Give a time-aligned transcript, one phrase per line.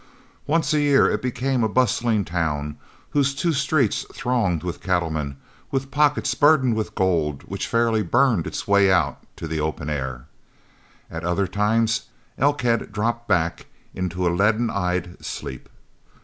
[0.47, 2.75] Once a year it became a bustling town
[3.11, 5.37] whose two streets thronged with cattlemen
[5.69, 10.25] with pockets burdened with gold which fairly burned its way out to the open air.
[11.11, 12.05] At other times
[12.39, 15.69] Elkhead dropped back into a leaden eyed sleep.